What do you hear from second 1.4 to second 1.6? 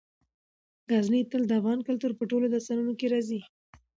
د